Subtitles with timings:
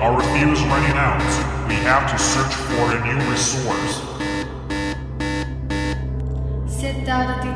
[0.00, 1.20] our fuel is running out.
[1.68, 4.00] We have to search for a new resource.
[6.66, 7.50] Set down the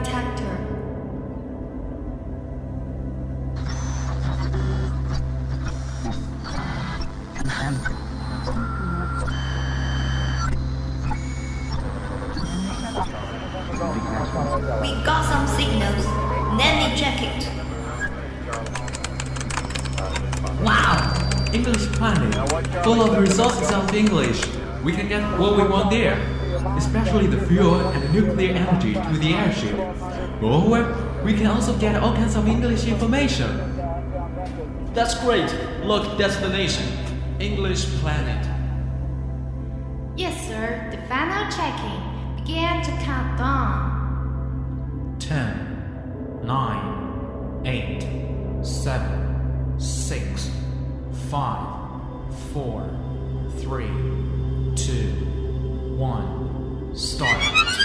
[25.07, 26.17] can get what we want there,
[26.77, 29.77] especially the fuel and the nuclear energy to the airship.
[30.41, 33.49] Moreover, we can also get all kinds of English information.
[34.95, 35.53] That's great.
[35.85, 36.87] Look, destination.
[37.41, 38.47] English planet.
[40.17, 40.89] Yes, sir.
[40.91, 45.17] The final checking began to count down.
[45.19, 50.51] 10, 9, 8, 7, 6,
[51.31, 52.91] 5, 4,
[53.59, 54.34] 3,
[54.77, 55.11] two,
[55.97, 57.84] one, start.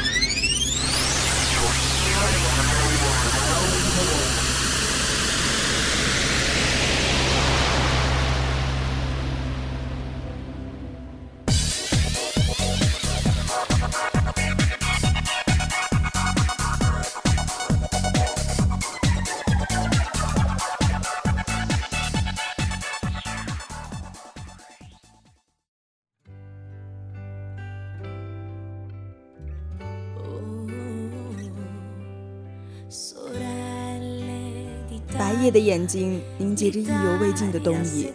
[35.50, 38.11] 的眼睛凝结着意犹未尽的冬意。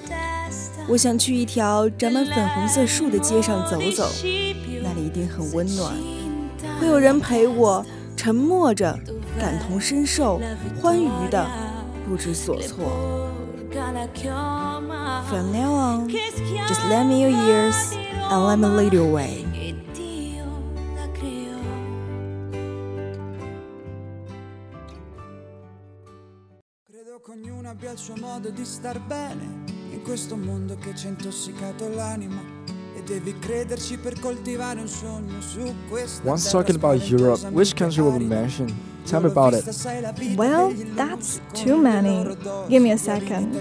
[0.86, 4.08] 我想去一条长满粉红色树的街上走走，
[4.82, 5.94] 那里一定很温暖，
[6.78, 7.84] 会有人陪我，
[8.16, 8.98] 沉默着，
[9.40, 10.40] 感同身受，
[10.80, 11.46] 欢愉的，
[12.06, 13.30] 不知所措。
[15.28, 17.94] From now on, just lend me your ears
[18.30, 19.43] and let me lead you away.
[27.84, 31.88] Che abbia il suo modo di star bene in questo mondo che ci ha intossicato
[31.88, 32.40] l'anima
[32.96, 38.02] e devi crederci per coltivare un sogno su questa Once talking about Europe, which country
[38.02, 38.72] will we mention?
[39.04, 39.66] Tell me about it.
[40.34, 42.24] Well, that's too many.
[42.70, 43.54] Give me a second.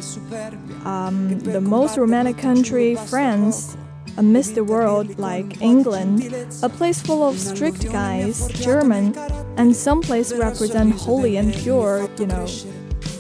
[0.86, 3.76] Um, the most romantic country, France.
[4.16, 6.24] A misty world like England,
[6.62, 9.16] a place full of strict guys, German,
[9.58, 12.46] and some place represent holy and pure, you know,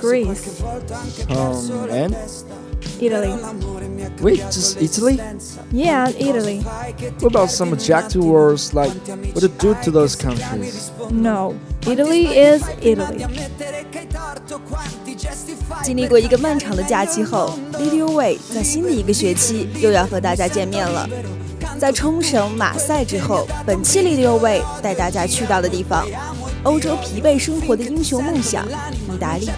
[0.02, 0.62] Greece,
[1.28, 2.14] Um, and
[3.00, 3.34] Italy.
[4.22, 5.20] wait, just Italy?
[5.72, 6.60] Yeah, Italy.
[7.20, 8.92] What about some objective words like
[9.34, 10.91] what to do to those countries?
[11.10, 11.54] No,
[11.86, 13.26] Italy is Italy.
[15.82, 21.08] 经历过一个漫长的假期后，Lead Your Way 在新的一个学期又要和大家见面了。
[21.78, 26.06] 在冲绳、马赛之后，本期 Lead Your Way 带大家去到的地方，
[26.64, 29.48] 欧洲疲惫生活的英雄梦想——意大利。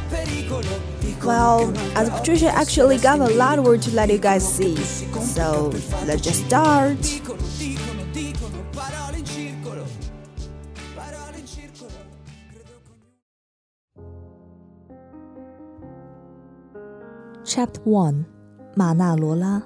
[1.22, 4.76] Well, as Patricia actually got a lot of work to let you guys see,
[5.20, 5.70] so
[6.06, 6.96] let's just start.
[17.44, 18.24] Chapter One，
[18.74, 19.62] 马纳罗拉。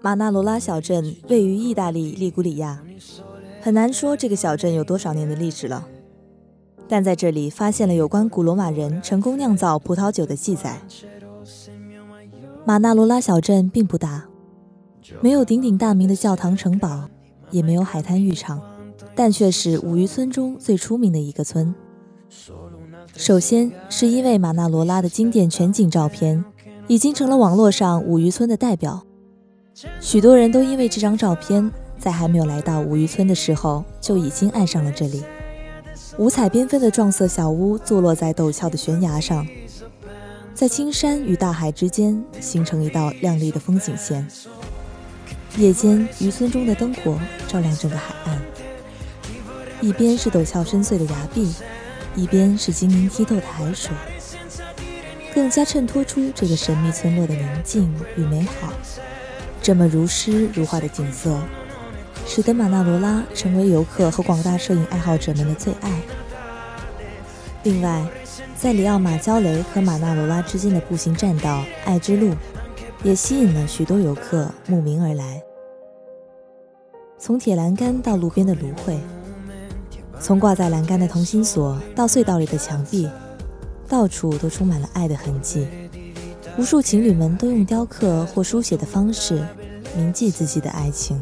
[0.00, 2.80] 马纳罗拉小镇位于意大利利古里亚，
[3.61, 5.87] 很难说这个小镇有多少年的历史了。
[6.87, 10.81] 但在这里发现了有关古罗马人成功酿造葡萄酒的记载。
[12.65, 14.25] 马纳罗拉小镇并不大，
[15.21, 17.07] 没有鼎鼎大名的教堂城堡，
[17.49, 18.61] 也没有海滩浴场，
[19.15, 21.73] 但却是五渔村中最出名的一个村。
[23.15, 26.43] 首先是因为马纳罗拉的经典全景照片
[26.87, 29.05] 已经成了网络上五渔村的代表，
[29.99, 31.71] 许多人都因为这张照片，
[32.01, 35.23] 在还没有来到五渔村的时候就已经爱上了这里。
[36.17, 39.47] 五彩缤纷的撞色小屋坐落在陡峭的悬崖上，
[40.55, 44.27] 在青山与大海之间形成一道亮丽的风景线。
[45.57, 48.41] 夜间，渔村中的灯火照亮整个海岸，
[49.79, 51.53] 一边是陡峭深邃的崖壁。
[52.13, 53.89] 一边是晶莹剔透的海水，
[55.33, 58.73] 更加衬托出这个神秘村落的宁静与美好。
[59.61, 61.39] 这么如诗如画的景色，
[62.25, 66.01] 使得马纳罗拉成为游客和广大摄影爱好者们的最爱。
[67.63, 68.05] 另外，
[68.57, 72.33] 在里奥马焦雷和马纳罗拉之间的步行栈道“爱之路”，
[73.03, 75.41] 也吸引了许多游客慕名而来。
[77.19, 78.99] 从铁栏杆到路边的芦荟。
[80.19, 83.09] 从挂在栏杆的同心锁到隧道里的墙壁，
[83.87, 85.67] 到处都充满了爱的痕迹。
[86.57, 89.43] 无数情侣们都用雕刻或书写的方式
[89.95, 91.19] 铭记自己的爱情。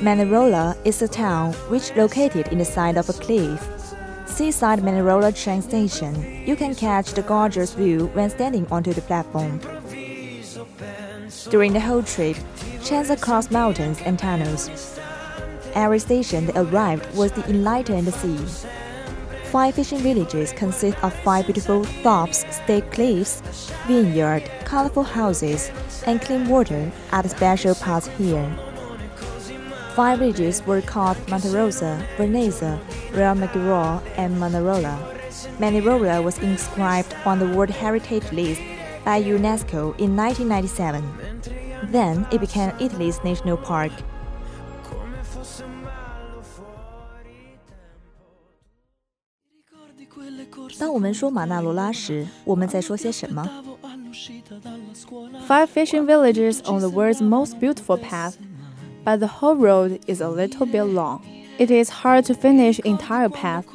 [0.00, 3.62] Manarola is a town which located in the side of a cliff.
[4.24, 6.42] Seaside Manarola train station.
[6.46, 9.60] You can catch the gorgeous view when standing onto the platform.
[11.50, 12.38] During the whole trip,
[12.82, 14.98] trains across mountains and tunnels.
[15.74, 18.38] Every station they arrived was the enlightened sea.
[19.52, 23.42] Five fishing villages consist of five beautiful tops, steep cliffs,
[23.86, 25.70] vineyard, colorful houses,
[26.06, 28.50] and clean water are the special parts here.
[29.94, 32.78] Five villages were called Monterosa, Vernazza,
[33.12, 34.96] Real Maggiore, and Manarola.
[35.58, 38.60] Manarola was inscribed on the World Heritage List
[39.04, 41.02] by UNESCO in 1997.
[41.90, 43.90] Then it became Italy's national park.
[55.46, 58.38] Five fishing villages on the world's most beautiful path
[59.04, 61.24] but the whole road is a little bit long.
[61.58, 63.66] It is hard to finish entire path.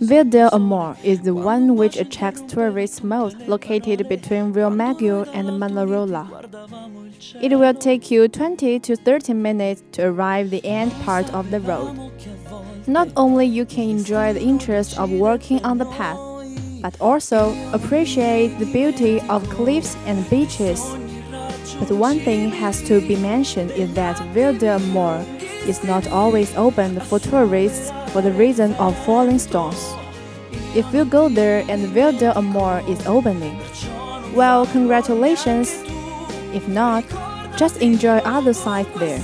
[0.00, 5.48] Ville del Amor is the one which attracts tourists most, located between Rio Maggiore and
[5.48, 6.24] Manarola.
[7.42, 11.60] It will take you 20 to 30 minutes to arrive the end part of the
[11.60, 12.10] road.
[12.86, 16.18] Not only you can enjoy the interest of walking on the path,
[16.80, 20.80] but also appreciate the beauty of cliffs and beaches.
[21.79, 25.25] But one thing has to be mentioned is that Ville del Amor
[25.67, 29.93] is not always open for tourists for the reason of falling stones.
[30.75, 33.57] If you go there and Ville del Amor is opening,
[34.33, 35.71] well, congratulations.
[36.53, 37.03] If not,
[37.57, 39.19] just enjoy other sights there.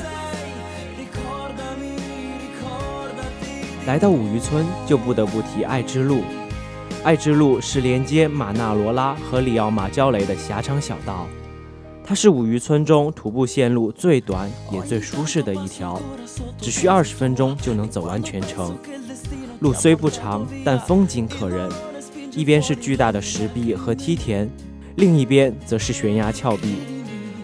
[3.85, 6.21] 来到五渔村，就不得不提爱之路。
[7.03, 11.27] 爱之路是连接马纳罗拉和里奥马焦雷的狭长小道，
[12.08, 16.00] 它是五渔村中徒步线路最短也最舒适的一条，
[16.56, 18.78] 只需二十分钟就能走完全程。
[19.58, 21.68] 路虽不长，但风景可人。
[22.30, 24.48] 一边是巨大的石壁和梯田，
[24.94, 26.76] 另一边则是悬崖峭壁，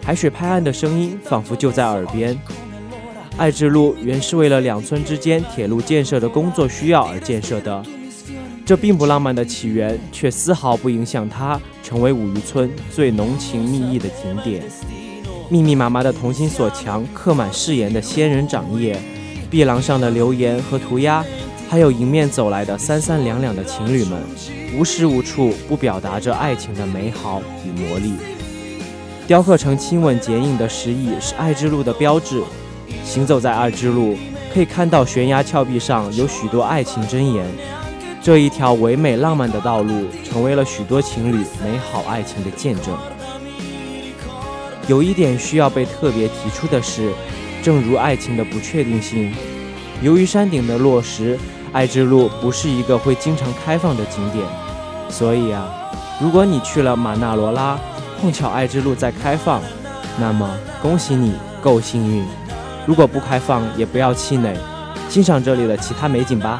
[0.01, 2.39] 海水拍岸的声音仿佛就在耳边。
[3.35, 7.83] 爱之路原是为了两村之间铁路建设的工作需要而建设的，
[8.65, 14.63] 这并不浪漫的起源，却丝毫不影响它成为五渔村最浓情蜜意的景点。
[15.49, 18.97] 密密麻麻的同心锁墙，刻满誓言的仙人掌叶，
[19.51, 21.23] 壁廊上的留言和涂鸦，
[21.69, 24.17] 还有迎面走来的三三两两的情侣们，
[24.77, 28.13] 无时无处不表达着爱情的美好与魔力。
[29.27, 32.41] 雕刻成亲吻剪影的石椅是爱之路的标志。
[33.03, 34.15] 行走在爱之路，
[34.53, 37.45] 可以看到悬崖峭壁上有许多爱情箴言。
[38.23, 42.97] 这一条唯美浪漫的道路，成为了许多情侣美好爱情的见证。
[44.87, 47.11] 有一点需要被特别提出的是，
[47.61, 49.35] 正如爱情的不确定性，
[50.01, 51.37] 由于山顶的落石，
[51.73, 54.45] 爱之路不是一个会经常开放的景点。
[55.09, 55.67] 所以啊，
[56.21, 57.77] 如果你去了马纳罗拉，
[58.21, 59.61] 碰巧爱之路在开放，
[60.17, 60.49] 那么
[60.81, 62.23] 恭喜你，够幸运。
[62.85, 64.55] 如果不开放，也不要气馁，
[65.09, 66.57] 欣赏这里的其他美景吧。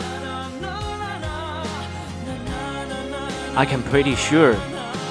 [3.56, 4.56] I can pretty sure,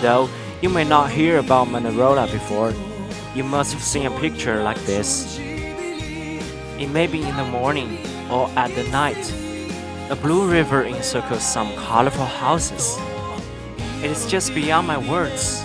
[0.00, 0.28] though
[0.60, 2.74] you may not hear about Manarola before,
[3.36, 5.38] you must have seen a picture like this.
[5.38, 9.32] It may be in the morning or at the night.
[10.10, 12.98] A blue river encircles some colorful houses.
[14.02, 15.62] It is just beyond my words.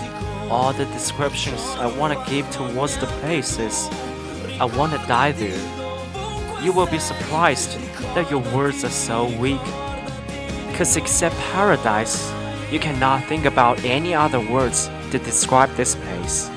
[0.48, 3.88] All the descriptions I want to give towards the places
[4.60, 5.58] I want to die there.
[6.62, 7.76] You will be surprised
[8.14, 9.60] that your words are so weak.
[10.68, 12.32] Because except paradise,
[12.70, 16.48] you cannot think about any other words to describe this place.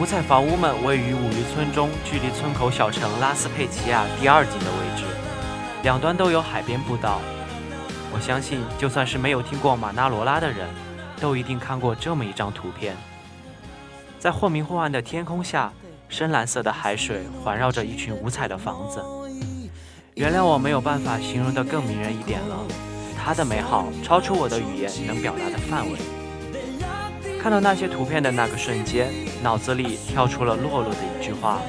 [0.00, 5.04] 五彩房屋们位于五渔村中，距离村口小城拉斯佩齐亚第二近的位置，
[5.82, 7.20] 两端都有海边步道。
[8.12, 10.66] 我相信，就算是没有听过马纳罗拉的人，
[11.20, 12.96] 都一定看过这么一张图片。
[14.18, 15.70] 在或明或暗的天空下，
[16.08, 19.04] 深蓝色的海水环绕着一群五彩的房子。
[20.14, 22.66] 原谅我没有办法形容的更迷人一点了，
[23.16, 25.98] 它的美好超出我的语言能表达的范围。
[27.40, 29.08] 看到那些图片的那个瞬间，
[29.42, 31.60] 脑子里跳出了洛洛的一句话：“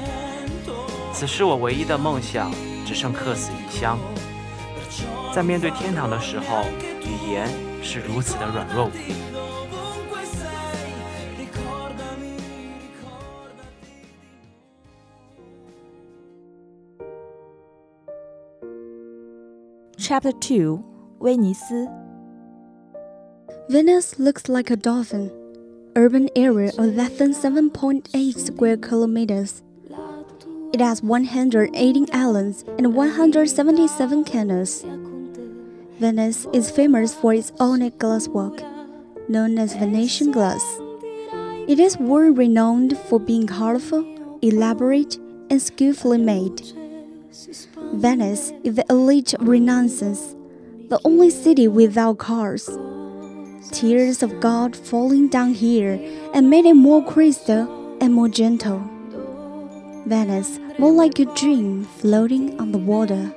[1.14, 2.52] 此时我唯一的梦想，
[2.84, 3.98] 只剩客死异乡。”
[5.32, 6.64] 在面对天堂的时候，
[7.00, 7.48] 语言
[7.82, 9.31] 是如此的软弱无力。
[20.01, 20.83] Chapter Two，
[21.19, 21.87] 威尼斯。
[23.69, 25.31] Venice looks like a dolphin.
[25.95, 29.63] Urban area of less than 7.8 square kilometers.
[30.71, 34.85] It has 118 islands and 177 canals.
[35.99, 38.61] Venice is famous for its onyx glasswork,
[39.27, 40.63] known as Venetian glass.
[41.67, 44.05] It is world renowned for being colorful,
[44.41, 45.17] elaborate,
[45.49, 46.61] and skillfully made.
[47.91, 50.35] Venice is the elite of Renaissance,
[50.89, 52.69] the only city without cars.
[53.71, 55.99] Tears of God falling down here
[56.33, 57.67] and made it more crystal
[57.99, 58.81] and more gentle.
[60.05, 63.31] Venice, more like a dream floating on the water.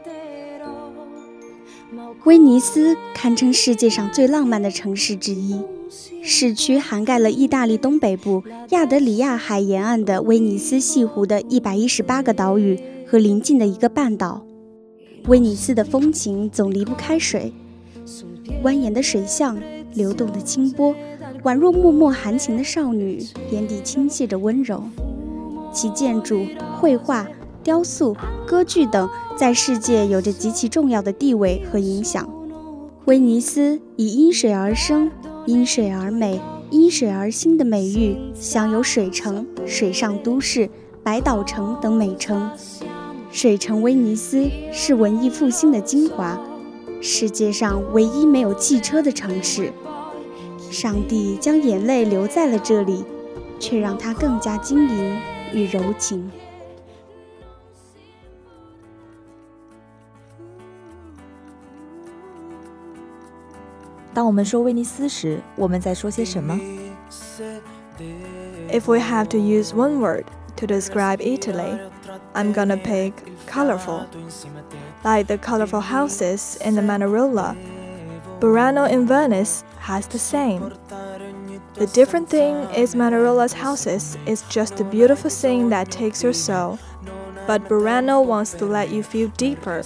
[2.24, 5.58] 威尼斯堪称世界上最浪漫的城市之一。
[6.22, 14.45] 市区涵盖了意大利东北部亚得里亚海沿岸的威尼斯西湖的一百一十八个岛屿 和邻近的一个半岛。
[15.27, 17.51] 威尼斯的风情总离不开水，
[18.63, 19.57] 蜿蜒的水巷，
[19.93, 20.93] 流动的清波，
[21.43, 24.83] 宛若脉脉含情的少女，眼底倾泻着温柔。
[25.71, 26.45] 其建筑、
[26.79, 27.27] 绘画、
[27.63, 32.29] 雕塑、歌剧等在世界有着极其重要的地位和影响。
[33.05, 35.11] 威尼斯以因水而生、
[35.45, 40.69] 因水而美、因水而兴的美誉，享有“水城”“水上都市
[41.03, 42.49] ”“百岛城”等美称。
[43.35, 46.39] 水城威尼斯是文艺复兴的精华，
[47.01, 49.73] 世界上唯一没有汽车的城市。
[50.71, 53.03] 上帝将眼泪留在了这里，
[53.59, 55.19] 却让它更加晶莹
[55.51, 56.31] 与柔情。
[64.13, 66.57] 当我们说威尼斯时，我们在说些什么
[68.69, 70.23] ？If we have to use one word
[70.55, 71.77] to describe Italy,
[72.35, 73.13] I'm gonna pick
[73.47, 74.09] colorful.
[75.05, 77.55] Like the colorful houses in the Manarola,
[78.41, 80.73] Burano in Venice has the same.
[81.75, 86.77] The different thing is Manarola's houses is just a beautiful thing that takes your soul,
[87.47, 89.81] but Burano wants to let you feel deeper.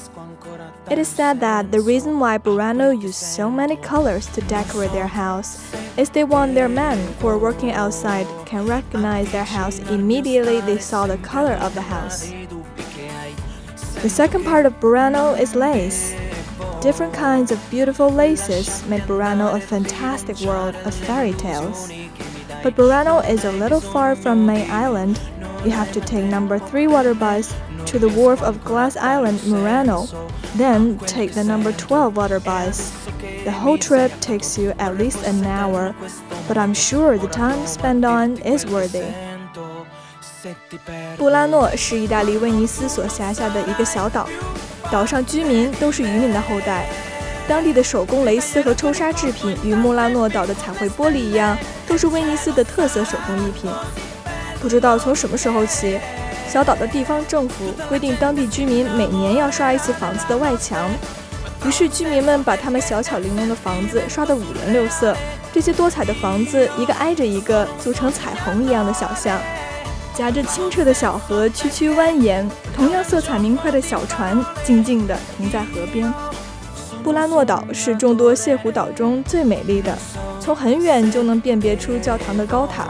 [0.90, 5.06] It is said that the reason why Burano use so many colors to decorate their
[5.06, 10.62] house is they want their men who are working outside can recognize their house immediately
[10.62, 12.32] they saw the color of the house.
[14.02, 16.16] The second part of Burano is lace.
[16.82, 21.92] Different kinds of beautiful laces make Burano a fantastic world of fairy tales.
[22.64, 25.22] But Burano is a little far from May Island.
[25.64, 27.54] You have to take number 3 water bus
[27.89, 30.07] to the wharf of Glass Island, Murano,
[30.57, 32.93] then take the number 12 water bus.
[33.45, 35.95] The whole trip takes you at least an hour,
[36.49, 39.05] but I'm sure the time spent on is worthy.
[41.17, 44.29] 布拉诺是意大利威尼斯所辖下的一个小岛，
[44.91, 46.87] 岛上居民都是渔民的后代。
[47.47, 53.71] 当地的手工蕾丝和抽纱制品与穆拉诺岛的彩绘玻璃一样，都是威尼斯的特色手工艺品。
[54.61, 55.99] 不知道从什么时候起，
[56.50, 60.90] 小岛的地方政府规定，当地居民每年要刷一次房子的外墙。
[61.64, 65.16] 于是居民们把他们小巧玲珑的房子刷得五颜六色。
[65.54, 69.40] 这些多彩的房子一个挨着一个，组成彩虹一样的小巷，
[70.16, 72.44] 夹着清澈的小河，曲曲蜿蜒。
[72.76, 76.12] 同样色彩明快的小船静静地停在河边。
[77.04, 79.96] 布拉诺岛是众多泻湖岛中最美丽的，
[80.40, 82.88] 从很远就能辨别出教堂的高塔。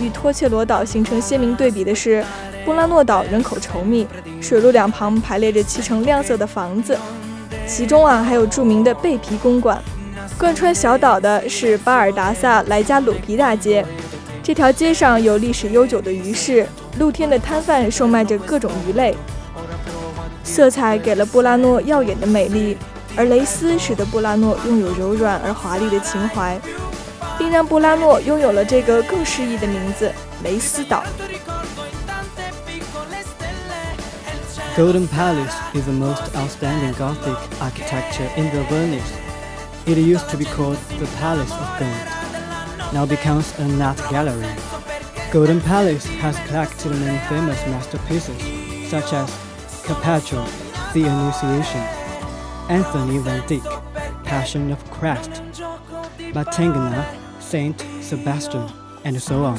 [0.00, 2.24] 与托切罗岛形成鲜明对比的是。
[2.68, 4.06] 布拉诺岛人口稠密，
[4.42, 6.98] 水路两旁排列着漆成亮色的房子，
[7.66, 9.82] 其中啊还有著名的贝皮公馆。
[10.36, 13.82] 贯穿小岛的是巴尔达萨莱加鲁皮大街，
[14.42, 16.66] 这条街上有历史悠久的鱼市，
[16.98, 19.16] 露天的摊贩售卖着各种鱼类。
[20.44, 22.76] 色彩给了布拉诺耀眼的美丽，
[23.16, 26.60] 而蕾丝使得布拉诺拥有柔软而华丽的情怀，
[27.38, 30.12] 并让布拉诺拥有了这个更诗意的名字——
[30.44, 31.02] 蕾丝岛。
[34.78, 39.12] Golden Palace is the most outstanding Gothic architecture in the Venice.
[39.88, 44.46] It used to be called the Palace of Gold, now becomes an art gallery.
[45.32, 48.40] Golden Palace has collected many famous masterpieces,
[48.88, 49.28] such as
[49.82, 50.46] Carpaccio,
[50.94, 51.80] The Annunciation,
[52.70, 53.64] Anthony van Dyck,
[54.22, 55.42] Passion of Christ,
[56.32, 57.04] Battagna,
[57.40, 58.70] Saint Sebastian,
[59.04, 59.58] and so on.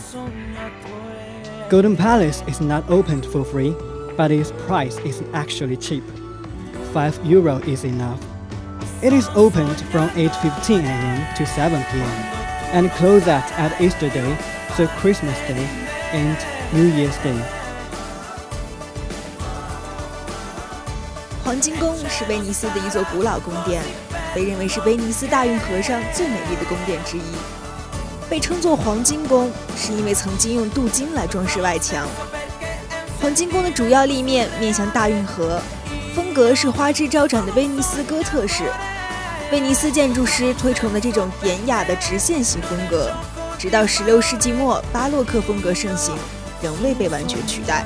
[1.68, 3.76] Golden Palace is not opened for free
[4.19, 6.05] but its price is actually cheap.
[6.93, 8.21] 5 euro is enough.
[9.03, 11.27] It is opened from 8:15 a.m.
[11.37, 12.11] to 7 p.m.
[12.73, 14.37] and closed at Easter Day,
[14.77, 15.67] so Christmas Day,
[16.13, 16.37] and
[16.73, 17.39] New Year's Day.
[21.45, 23.83] 黄金宫是威尼斯的一座古老宫殿，
[24.35, 27.23] 被认为是威尼斯大运河上最美丽的宫殿之一。
[28.31, 32.09] 被称作黄金宫，是因为曾经用镀金来装饰外墙。
[33.22, 35.62] 黄金宫的主要立面面向大运河，
[36.16, 38.64] 风格是花枝招展的威尼斯哥特式。
[39.52, 43.12] 威尼斯建筑师推崇的这种典雅的直线型风格，
[43.58, 46.16] 直到16世纪末巴洛克风格盛行，
[46.62, 47.86] 仍未被完全取代。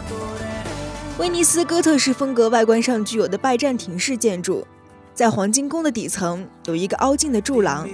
[1.17, 4.67] 威尼斯哥特式风格外观上具有的拜占庭式建筑，
[5.15, 7.89] 在黄金宫的底层有一个凹进的柱廊，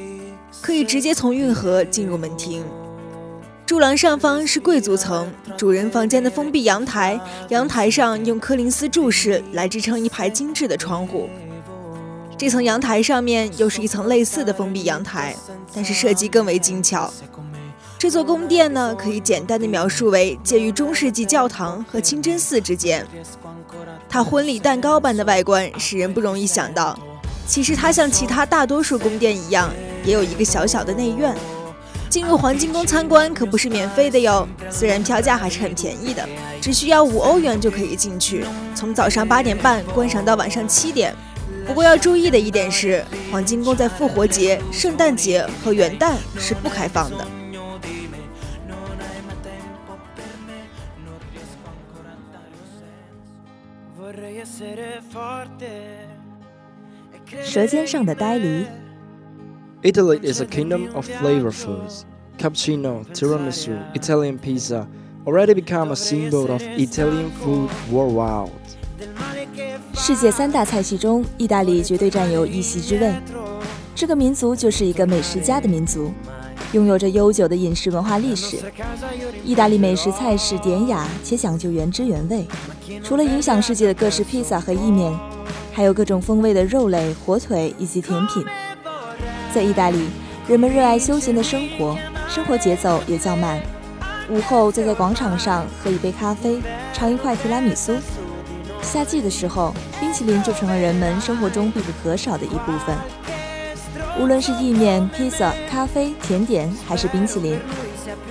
[0.61, 2.65] 可以直接从运河进入门厅。
[3.69, 11.29] 柱廊上方是贵族层，主人房间的封闭阳台，阳台上用柯林斯柱式来支撑一排精致的窗户。
[12.35, 15.35] 这层阳台上面又是一层类似的封闭阳台，
[15.71, 17.13] 但是设计更为精巧。
[17.99, 23.05] 这座宫殿呢，可以简单的描述为介于中世纪教堂和清真寺之间。
[24.09, 26.97] 它婚礼蛋糕般的外观使人不容易想到，
[27.45, 29.69] 其实它像其他大多数宫殿一样，
[30.03, 31.35] 也有一个小小的内院。
[32.09, 36.27] 进入黄金宫参观可不是免费的哟，虽然票价还是很便宜的，
[36.59, 41.13] 只需要五欧元就可以进去，从早上八点半观赏到晚上七点。
[41.67, 47.27] 不过要注意的一点是，黄金宫在复活节、圣诞节和元旦是不开放的。
[57.43, 58.65] 舌尖上的呆梨。
[59.81, 62.05] Italy is a kingdom of flavor foods.
[62.37, 64.85] Cappuccino, tiramisu, Italian pizza
[65.25, 68.51] already become a symbol of Italian food worldwide.
[69.93, 73.13] 世界三大菜系中，意大利绝对占有一席之位。
[73.95, 76.11] 这个民族就是一个美食家的民族，
[76.73, 78.57] 拥有着悠久的饮食文化历史。
[79.45, 82.45] 意大利美食菜式典雅且讲究原汁原味。
[83.01, 85.17] 除了影响世界的各式披萨和意面，
[85.71, 88.43] 还有各种风味的肉类、火腿以及甜品。
[89.53, 90.07] 在意大利，
[90.47, 91.97] 人们热爱休闲的生活，
[92.29, 93.59] 生活节奏也较慢。
[94.29, 96.59] 午后坐在广场上喝一杯咖啡，
[96.93, 97.95] 尝一块提拉米苏。
[98.81, 102.95] 夏季的时候，冰淇淋就成了人们生活中必不可少的一部分。
[104.19, 107.59] 无论是意面、披萨、咖啡、甜点，还是冰淇淋，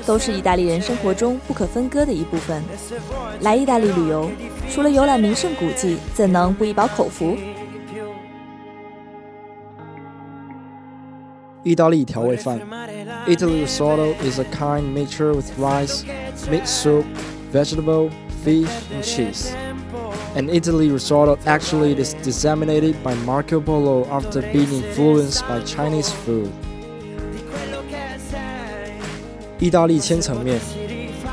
[0.06, 2.62] 都是意大利人生活中不可分割的一部分。
[3.40, 4.30] 来意大利旅游，
[4.70, 7.36] 除了游览名胜古迹，怎能不一饱口福？
[11.67, 12.59] 意大利调味饭，
[13.25, 16.03] Italy risotto is a kind mixture with rice,
[16.49, 17.05] meat soup,
[17.53, 18.09] vegetable,
[18.43, 19.53] fish, and cheese.
[20.35, 26.49] And Italy risotto actually is disseminated by Marco Polo after being influenced by Chinese food.
[29.59, 30.59] 意大利千层面，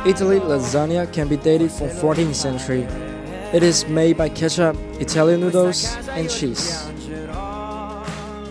[0.04, 2.86] Italy lasagna can be dated from 14th century.
[3.52, 6.84] It is made by ketchup, Italian noodles, and cheese.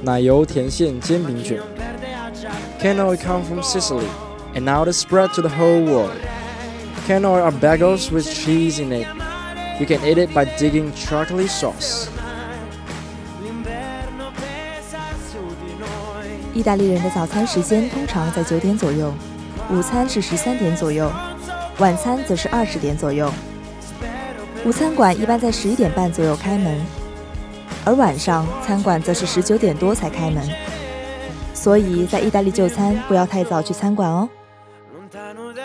[0.01, 1.61] 奶油甜馅煎饼卷
[2.84, 4.06] Canoli come from Sicily,
[4.54, 6.20] and now they spread to the whole world.
[7.06, 9.06] Cannoli are bagels with cheese in it.
[9.80, 12.08] You can eat it by digging chocolate sauce.
[16.52, 19.14] 意大利人的早餐时间通常在九点左右，
[19.70, 21.10] 午餐是十三点左右，
[21.78, 23.32] 晚餐则是二十点左右。
[24.66, 26.78] 午餐馆一般在十一点半左右开门，
[27.86, 30.46] 而晚上餐馆则是十九点多才开门。
[31.64, 34.28] 所以在意大利就餐不要太早去餐馆哦。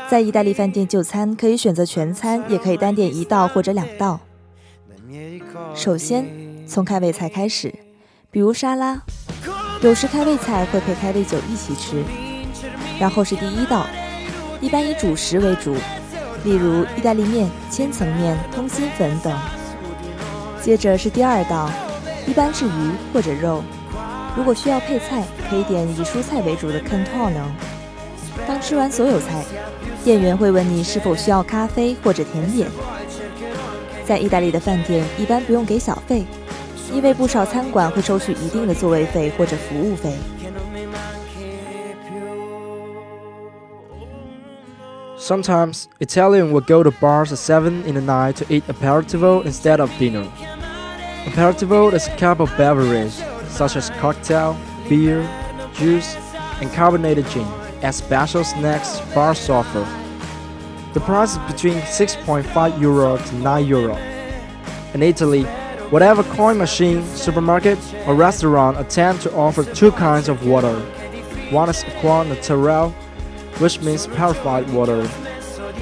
[0.10, 4.18] 在意大利饭店就餐可以选择全餐，也可以单点一道或者两道。
[5.76, 6.26] 首先
[6.66, 7.76] 从开胃菜开始，
[8.32, 9.02] 比如沙拉，
[9.82, 12.02] 有时开胃菜会配开胃酒一起吃。
[12.98, 13.86] 然后是第一道，
[14.62, 15.76] 一般以主食为主，
[16.46, 19.38] 例如意大利面、千层面、通心粉等。
[20.62, 21.70] 接着是第二道，
[22.26, 23.62] 一般是鱼或者肉。
[24.39, 27.47] 如果需要配菜，可以点以蔬菜为主的 contorno。
[28.47, 29.45] 当吃完所有菜，
[30.03, 32.69] 店员会问你是否需要咖啡或者甜点。
[34.05, 36.25] 在意大利的饭店一般不用给小费，
[36.93, 40.13] 因为不少餐馆会收取一定的座位费或者服务费。
[45.17, 49.91] Sometimes Italian will go to bars at 7 in the night to eat aperitivo instead of
[49.99, 50.27] dinner.
[51.25, 53.15] Aperitivo is a cup of beverage
[53.50, 54.58] such as cocktail,
[54.88, 55.22] beer,
[55.74, 56.16] juice,
[56.62, 57.48] and carbonated gin
[57.82, 59.88] as special snacks bars offer.
[60.94, 63.96] The price is between 6.5 euro to 9 euro.
[64.94, 65.44] In Italy,
[65.92, 70.76] whatever coin machine, supermarket, or restaurant attempt to offer two kinds of water.
[71.52, 72.92] One is acqua naturale,
[73.60, 75.08] which means purified water.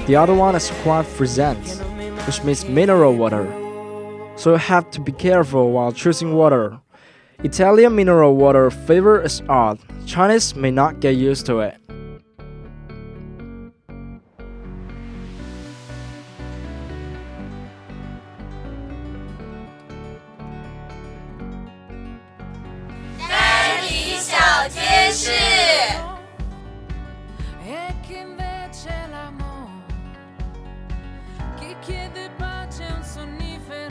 [0.06, 1.80] The other one is acqua frizzante,
[2.26, 3.46] which means mineral water.
[4.38, 6.78] so you have to be careful while choosing water.
[7.44, 9.78] Italian mineral water flavor is odd.
[10.06, 11.76] Chinese may not get used to it.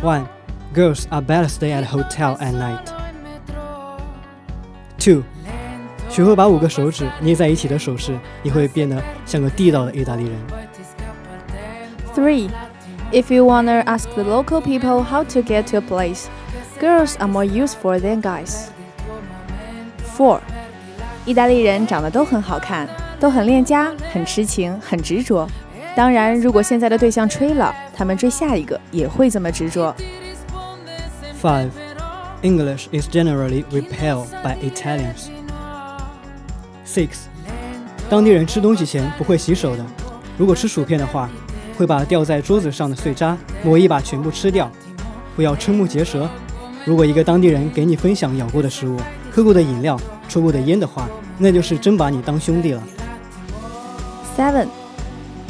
[0.01, 0.29] One,
[0.73, 2.96] girls are better stay at hotel at night
[5.06, 5.22] Two，
[6.08, 10.32] 学会把五个手指捏在一起的手势，你会变得像个地道的意大利人。
[12.14, 12.50] Three,
[13.10, 16.26] if you wanna ask the local people how to get to a place,
[16.80, 18.66] girls are more useful than guys.
[20.16, 20.40] Four，
[21.24, 22.86] 意大利人长得都很好看，
[23.18, 25.48] 都很恋家，很痴情，很执着。
[25.96, 29.94] 当然，如果现在的对象吹了，他们追下一个也会这么执着。
[31.42, 31.70] Five,
[32.42, 35.28] English is generally repelled by Italians.
[36.86, 37.26] Six，
[38.10, 39.84] 当地人吃东西前不会洗手的，
[40.36, 41.30] 如果吃薯片的话，
[41.76, 44.70] 会把掉在桌子上的碎渣抹一把全部吃掉。
[45.34, 46.28] 不要瞠目结舌。
[46.84, 48.98] 如果一个当地人给你分享咬过的食物、
[49.30, 52.82] 喝过的饮料、抽过的烟的话，那就是真把你当兄弟了。
[54.36, 54.66] Seven,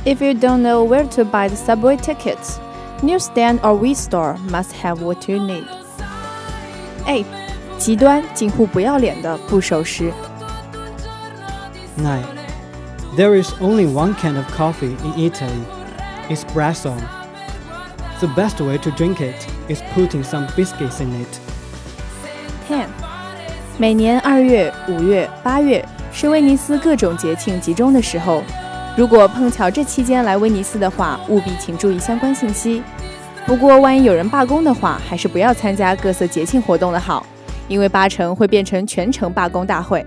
[0.04, 2.58] if you don't know where to buy the subway tickets,
[3.02, 5.64] newsstand or weed store must have what you need.
[7.06, 7.26] Eight，
[7.78, 10.12] 极端近乎不要脸的不守时。
[11.98, 12.22] Nine.
[13.16, 15.64] There is only one kind of coffee in Italy,
[16.30, 16.94] espresso.
[18.20, 21.28] The best way to drink it is putting some biscuits in it.
[22.68, 22.86] Ten，
[23.76, 28.42] 每年二月、五月、八月是威尼斯各种节庆集中的时候。
[28.96, 32.82] 如果碰巧这期间来威尼斯的话，务必请注意相关信息。
[33.47, 37.25] 不过，万一有人罢工的话，还是不要参加各色节庆活动的好，
[37.69, 40.05] 因为八成会变成全城罢工大会。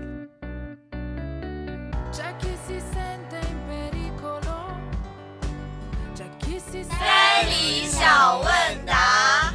[6.87, 8.47] 三里小问
[8.85, 9.51] 答。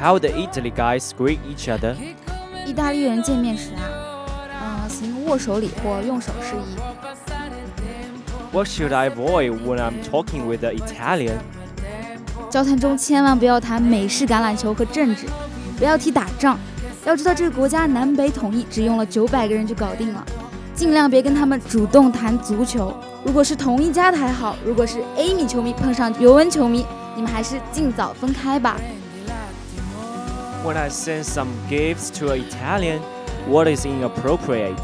[0.00, 1.96] How the Italy guys greet each other?
[2.64, 6.76] 意大利人见面时啊，嗯、行握手礼或用手示意。
[8.56, 11.36] What should I avoid when I'm talking with an Italian?
[12.48, 15.26] 交谈中千万不要谈美式橄榄球和政治，
[15.76, 16.58] 不要提打仗。
[17.04, 20.24] 要知道这个国家南北统一只用了九百个人就搞定了，
[20.74, 22.96] 尽量别跟他们主动谈足球。
[23.26, 28.78] 如果是同一家的还好，如果是 A 米球迷碰上尤文球迷，你们还是尽早分开吧。
[30.64, 33.00] When I send some gifts to an Italian,
[33.50, 34.80] what is inappropriate?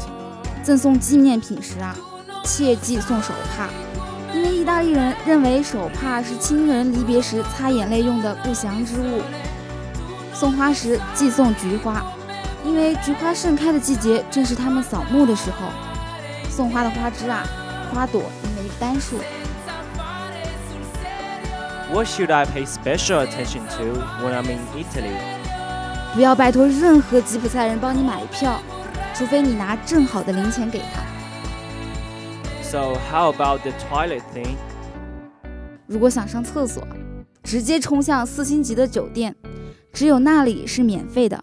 [0.61, 1.95] 赠送纪念品时啊，
[2.43, 3.69] 切忌送手帕，
[4.33, 9.21] 因为意大利人认为手帕是亲人离别时擦眼泪用的不祥之物。
[10.33, 12.03] 送花时忌送菊花，
[12.65, 15.67] 因为菊花盛开的季节正是他们扫墓的时候。
[16.49, 17.43] 送花的花枝啊，
[17.91, 19.17] 花朵因为单数。
[21.91, 25.15] What should I pay special attention to when I'm in Italy?
[26.13, 28.59] 不要拜托任何吉普赛人帮你买票，
[29.15, 31.12] 除非你拿正好的零钱给他。
[32.73, 34.55] So how about the toilet thing?
[35.85, 36.83] 如果想上厕所，
[37.43, 39.35] 直接冲向四星级的酒店，
[39.91, 41.39] 只有那里是免费的，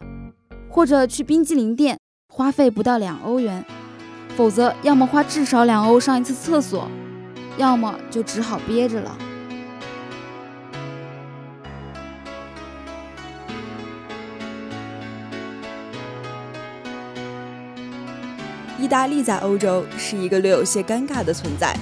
[0.69, 2.01] 或者去冰激凌店，
[2.35, 3.65] 花费不到两欧元。
[4.37, 6.89] 否则，要么花至少两欧上一次厕所，
[7.57, 9.17] 要么就只好憋着了。
[18.91, 21.77] 意大利在欧洲是一个略有些尴尬的存在，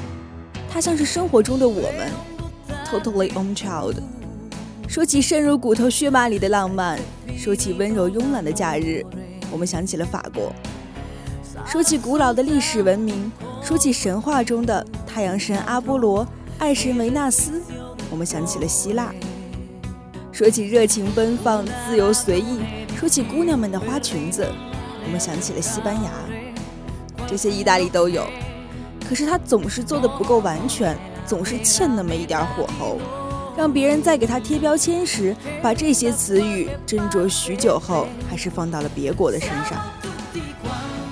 [0.70, 2.10] 它像是生活中的我们
[2.84, 3.94] ，totally own child。
[4.86, 7.00] 说起渗入骨头血脉里的浪漫，
[7.34, 9.02] 说起温柔慵懒的假日，
[9.50, 10.52] 我们想起了法国；
[11.64, 17.62] 说起古老的历史文明，说起神话中的太阳神阿波罗、爱神维纳斯，
[18.10, 19.14] 我们想起了希腊；
[20.30, 22.60] 说起热情奔放、自由随意，
[23.00, 24.46] 说起姑娘们的花裙子，
[25.06, 26.10] 我们想起了西班牙。
[27.28, 28.26] 这些意大利都有，
[29.06, 32.98] 可是他总是做的不够完全，总是欠那么一点火候，
[33.54, 39.78] 让别人在给他贴标签时，把这些词语斟酌许久后，还是放到了别国的身上。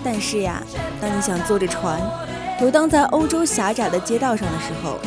[0.02, 0.62] 但是呀，
[1.00, 2.00] 当你想坐着船
[2.62, 4.98] 游荡在欧洲狭窄的街道上的时候，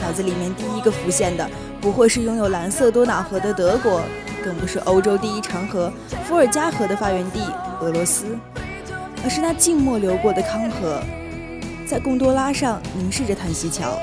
[0.00, 1.48] 脑子里面第一个浮现的
[1.80, 4.02] 不会是拥有蓝色多瑙河的德国，
[4.42, 5.92] 更不是欧洲第一长河
[6.26, 7.40] 伏尔加河的发源地
[7.80, 8.36] 俄罗斯。
[9.22, 11.02] 而是那静默流过的康河，
[11.86, 13.98] 在贡多拉上凝视着叹息桥，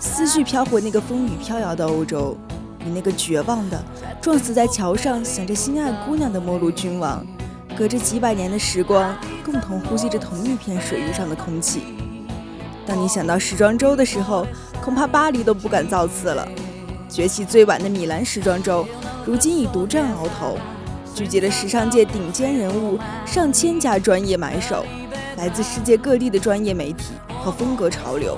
[0.00, 2.36] 思绪飘回那个风雨飘摇的欧洲，
[2.84, 3.82] 与那个绝望的
[4.20, 7.24] 撞死在桥上想着心爱姑娘的末路君王，
[7.76, 9.14] 隔着几百年的时光，
[9.44, 11.82] 共同呼吸着同一片水域上的空气。
[12.86, 14.46] 当你想到时装周的时候，
[14.82, 16.48] 恐怕巴黎都不敢造次了。
[17.08, 18.86] 崛起最晚的米兰时装周，
[19.24, 20.56] 如今已独占鳌头，
[21.16, 24.84] 聚集了时尚界顶尖人物、上千家专业买手，
[25.38, 28.36] 来自世界各地的专业媒体和风格潮流。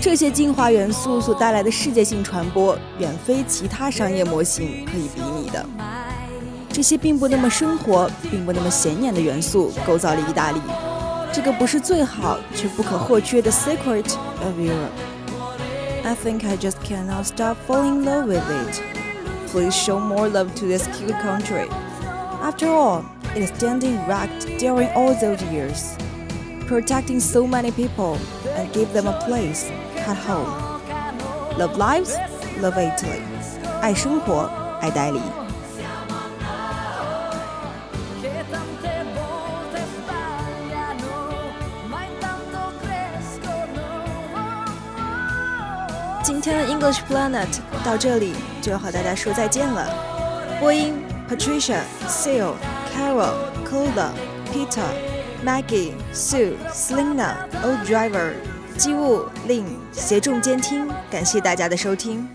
[0.00, 5.64] 这些精华元素所带来的世界性传播，远非其他商业模型可以比拟的。
[6.72, 10.60] 这些并不那么生活，并不那么显眼的元素，构造了意大利
[11.32, 14.90] 这个不是最好却不可或缺的 secret of Europe。
[16.02, 18.99] I think I just cannot stop falling in love with it.
[19.49, 21.67] Please show more love to this cute country.
[22.41, 25.97] After all, it is standing erect during all those years,
[26.67, 28.17] protecting so many people
[28.55, 30.49] and give them a place at home.
[31.57, 32.17] Love lives,
[32.59, 33.21] love Italy.
[33.81, 34.49] 爱生活，
[34.81, 35.21] 爱代理。
[46.50, 47.46] 天的 English Planet
[47.84, 49.86] 到这里就要和大家说再见了。
[50.58, 52.54] 播音 Patricia、Seal、
[52.92, 53.34] Carol、
[53.64, 54.10] Cola、
[54.52, 54.82] Peter、
[55.44, 58.32] Maggie、Sue、Selina、Old Driver。
[58.76, 62.26] 机务令协众监听，感谢大家的收听。